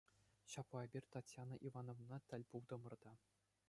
Ҫапла 0.53 0.81
эпир 0.87 1.05
Татьяна 1.17 1.61
Ивановнӑна 1.71 2.19
тӗл 2.33 2.41
пултӑмӑр 2.53 2.93
та. 3.07 3.13